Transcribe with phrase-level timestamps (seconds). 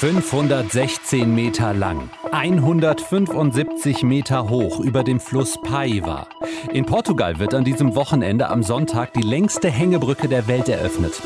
[0.00, 6.26] 516 Meter lang, 175 Meter hoch über dem Fluss Paiva.
[6.72, 11.20] In Portugal wird an diesem Wochenende am Sonntag die längste Hängebrücke der Welt eröffnet.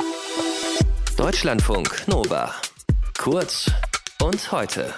[1.16, 2.52] Deutschlandfunk Nova.
[3.16, 3.70] Kurz
[4.20, 4.92] und heute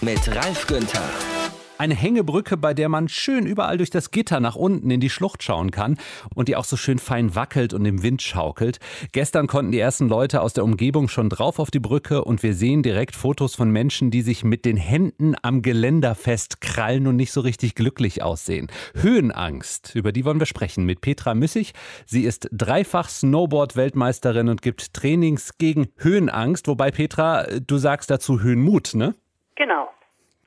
[0.00, 1.33] mit Ralf Günther.
[1.76, 5.42] Eine Hängebrücke, bei der man schön überall durch das Gitter nach unten in die Schlucht
[5.42, 5.98] schauen kann
[6.32, 8.78] und die auch so schön fein wackelt und im Wind schaukelt.
[9.10, 12.54] Gestern konnten die ersten Leute aus der Umgebung schon drauf auf die Brücke und wir
[12.54, 17.32] sehen direkt Fotos von Menschen, die sich mit den Händen am Geländer festkrallen und nicht
[17.32, 18.68] so richtig glücklich aussehen.
[18.94, 21.72] Höhenangst, über die wollen wir sprechen mit Petra Müssig.
[22.06, 28.94] Sie ist dreifach Snowboard-Weltmeisterin und gibt Trainings gegen Höhenangst, wobei Petra, du sagst dazu Höhenmut,
[28.94, 29.16] ne?
[29.56, 29.88] Genau.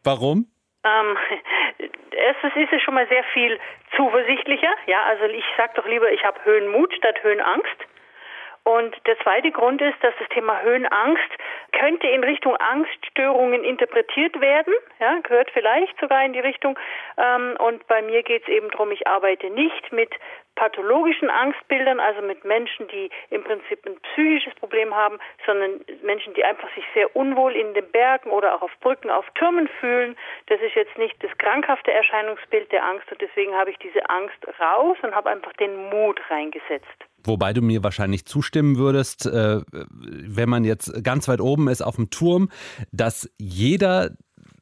[0.05, 0.48] Warum?
[0.88, 1.18] Ähm,
[2.12, 3.59] erstens ist es schon mal sehr viel
[3.96, 4.73] zuversichtlicher.
[4.86, 7.77] Ja, also ich sage doch lieber, ich habe Höhenmut statt Höhenangst.
[8.63, 11.32] Und der zweite Grund ist, dass das Thema Höhenangst
[11.77, 16.77] könnte in Richtung Angststörungen interpretiert werden, ja, gehört vielleicht sogar in die Richtung.
[17.18, 20.10] Ähm, und bei mir geht es eben darum, ich arbeite nicht mit
[20.55, 26.43] pathologischen Angstbildern, also mit Menschen, die im Prinzip ein psychisches Problem haben, sondern Menschen, die
[26.43, 30.18] einfach sich sehr unwohl in den Bergen oder auch auf Brücken, auf Türmen fühlen.
[30.48, 34.40] Das ist jetzt nicht das krankhafte Erscheinungsbild der Angst und deswegen habe ich diese Angst
[34.59, 37.05] raus und habe einfach den Mut reingesetzt.
[37.28, 41.96] Wobei du mir wahrscheinlich zustimmen würdest, äh, wenn man jetzt ganz weit oben ist auf
[41.96, 42.50] dem Turm,
[42.92, 44.12] dass jeder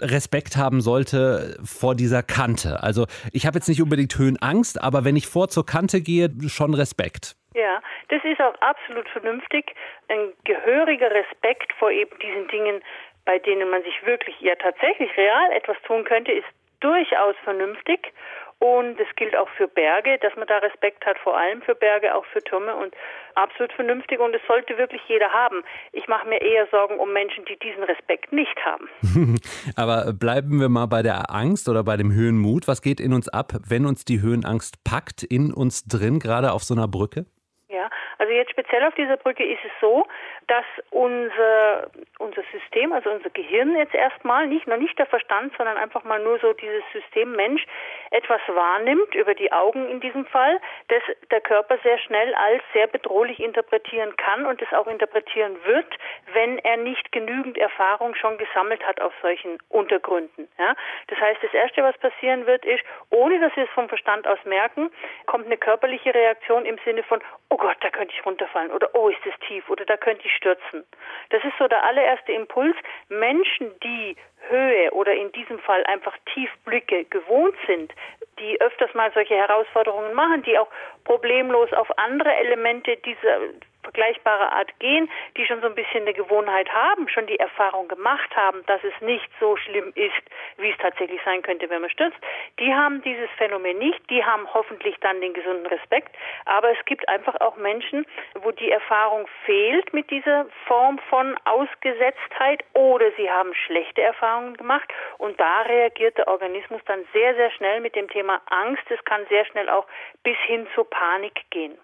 [0.02, 2.84] Respekt haben sollte vor dieser Kante.
[2.84, 6.74] Also ich habe jetzt nicht unbedingt Höhenangst, aber wenn ich vor zur Kante gehe, schon
[6.74, 7.36] Respekt.
[7.54, 9.74] Ja, das ist auch absolut vernünftig.
[10.10, 12.82] Ein gehöriger Respekt vor eben diesen Dingen,
[13.24, 16.48] bei denen man sich wirklich ja tatsächlich real etwas tun könnte, ist
[16.82, 18.12] durchaus vernünftig.
[18.60, 22.16] Und es gilt auch für Berge, dass man da Respekt hat, vor allem für Berge,
[22.16, 22.96] auch für Türme und
[23.36, 25.64] absolut vernünftig und es sollte wirklich jeder haben.
[25.92, 28.90] Ich mache mir eher Sorgen um Menschen, die diesen Respekt nicht haben.
[29.76, 32.68] Aber bleiben wir mal bei der Angst oder bei dem Höhenmut.
[32.68, 36.64] Was geht in uns ab, wenn uns die Höhenangst packt, in uns drin, gerade auf
[36.64, 37.26] so einer Brücke?
[37.68, 40.06] Ja, also jetzt speziell auf dieser Brücke ist es so,
[40.48, 45.78] dass unser, unser System, also unser Gehirn jetzt erstmal, nicht, noch nicht der Verstand, sondern
[45.78, 47.66] einfach mal nur so dieses System Mensch,
[48.12, 51.02] etwas wahrnimmt, über die Augen in diesem Fall, das
[51.32, 55.88] der Körper sehr schnell als sehr bedrohlich interpretieren kann und es auch interpretieren wird,
[56.34, 60.48] wenn er nicht genügend Erfahrung schon gesammelt hat auf solchen Untergründen.
[60.58, 60.76] Ja?
[61.08, 64.40] Das heißt, das Erste, was passieren wird, ist, ohne dass wir es vom Verstand aus
[64.46, 64.92] merken,
[65.26, 69.10] kommt eine körperliche Reaktion im Sinne von, oh Gott, da könnte ich runterfallen oder oh,
[69.10, 70.84] ist das tief oder da könnte ich stürzen.
[71.30, 72.76] Das ist so der allererste Impuls.
[73.10, 74.16] Menschen, die
[74.50, 77.94] Höhe oder in diesem Fall einfach Tiefblicke gewohnt sind,
[78.40, 80.68] die öfters mal solche Herausforderungen machen, die auch
[81.04, 83.40] problemlos auf andere Elemente dieser
[83.86, 88.36] vergleichbare Art gehen, die schon so ein bisschen eine Gewohnheit haben, schon die Erfahrung gemacht
[88.36, 90.24] haben, dass es nicht so schlimm ist,
[90.58, 92.18] wie es tatsächlich sein könnte, wenn man stürzt,
[92.60, 97.08] die haben dieses Phänomen nicht, die haben hoffentlich dann den gesunden Respekt, aber es gibt
[97.08, 98.06] einfach auch Menschen,
[98.42, 104.90] wo die Erfahrung fehlt mit dieser Form von Ausgesetztheit oder sie haben schlechte Erfahrungen gemacht
[105.20, 108.84] und da reagiert der Organismus dann sehr, sehr schnell mit dem Thema Angst.
[108.90, 109.86] Es kann sehr schnell auch
[110.24, 111.78] bis hin zur Panik gehen.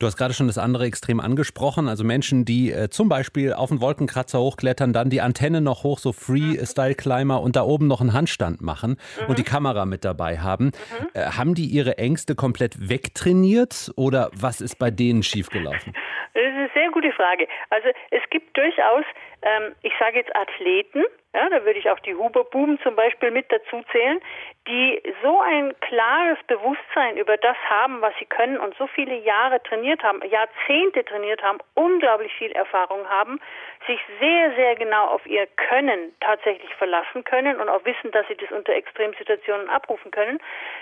[0.00, 3.70] Du hast gerade schon das andere Extrem angesprochen, also Menschen, die äh, zum Beispiel auf
[3.70, 8.14] einen Wolkenkratzer hochklettern, dann die Antenne noch hoch, so Freestyle-Climber und da oben noch einen
[8.14, 9.26] Handstand machen mhm.
[9.28, 10.64] und die Kamera mit dabei haben.
[10.64, 11.08] Mhm.
[11.12, 15.92] Äh, haben die ihre Ängste komplett wegtrainiert oder was ist bei denen schiefgelaufen?
[16.32, 17.46] Das ist eine sehr gute Frage.
[17.68, 19.04] Also es gibt durchaus,
[19.42, 23.50] ähm, ich sage jetzt Athleten, ja, da würde ich auch die Huberbuben zum Beispiel mit
[23.52, 24.20] dazu zählen,
[24.66, 29.62] die so ein klares Bewusstsein über das haben, was sie können und so viele Jahre
[29.62, 33.40] trainiert haben, Jahrzehnte trainiert haben, unglaublich viel Erfahrung haben,
[33.86, 38.36] sich sehr, sehr genau auf ihr Können tatsächlich verlassen können und auch wissen, dass sie
[38.36, 40.40] das unter Extremsituationen abrufen können.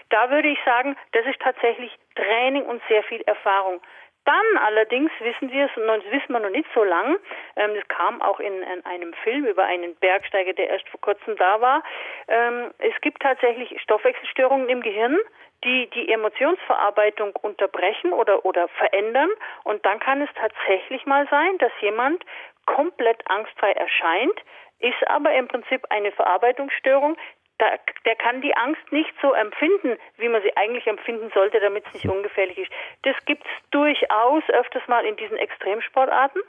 [0.09, 3.81] Da würde ich sagen, das ist tatsächlich Training und sehr viel Erfahrung.
[4.25, 7.17] Dann allerdings wissen wir es, und das wissen wir noch nicht so lang,
[7.57, 11.37] ähm, das kam auch in, in, einem Film über einen Bergsteiger, der erst vor kurzem
[11.37, 11.83] da war,
[12.29, 15.19] ähm, es gibt tatsächlich Stoffwechselstörungen im Gehirn,
[15.65, 19.31] die die Emotionsverarbeitung unterbrechen oder, oder verändern.
[19.65, 22.23] Und dann kann es tatsächlich mal sein, dass jemand
[22.67, 24.41] komplett angstfrei erscheint,
[24.81, 27.17] ist aber im Prinzip eine Verarbeitungsstörung,
[27.59, 27.67] da,
[28.05, 31.95] der kann die Angst nicht so empfinden, wie man sie eigentlich empfinden sollte, damit es
[31.95, 32.73] nicht ungefährlich ist.
[33.03, 36.43] Das gibt es durchaus öfters mal in diesen Extremsportarten,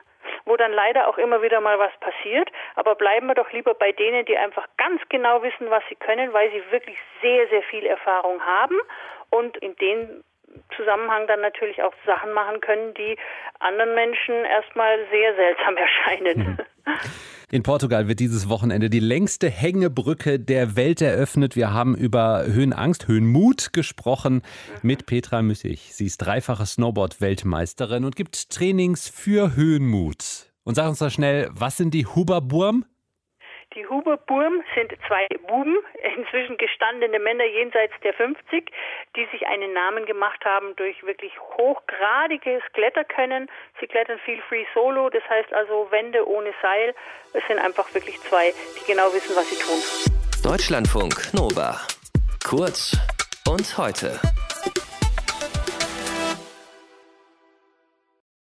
[0.46, 2.50] wo dann leider auch immer wieder mal was passiert.
[2.76, 6.32] Aber bleiben wir doch lieber bei denen, die einfach ganz genau wissen, was sie können,
[6.34, 8.78] weil sie wirklich sehr, sehr viel Erfahrung haben
[9.32, 10.24] und in dem
[10.76, 13.18] Zusammenhang dann natürlich auch Sachen machen können, die
[13.60, 16.60] anderen Menschen erstmal sehr seltsam erscheinen.
[17.52, 21.56] In Portugal wird dieses Wochenende die längste Hängebrücke der Welt eröffnet.
[21.56, 24.44] Wir haben über Höhenangst, Höhenmut gesprochen
[24.84, 25.90] mit Petra Müssig.
[25.96, 30.52] Sie ist dreifache Snowboard-Weltmeisterin und gibt Trainings für Höhenmut.
[30.64, 32.86] Und sag uns doch schnell, was sind die Huberburm?
[33.76, 35.78] Die Huberburm sind zwei Buben,
[36.18, 38.72] inzwischen gestandene Männer jenseits der 50,
[39.16, 43.48] die sich einen Namen gemacht haben durch wirklich hochgradiges Kletterkönnen.
[43.80, 46.96] Sie klettern viel Free Solo, das heißt also Wände ohne Seil.
[47.34, 49.80] Es sind einfach wirklich zwei, die genau wissen, was sie tun.
[50.44, 51.80] Deutschlandfunk Nova.
[52.44, 52.98] Kurz
[53.48, 54.20] und heute.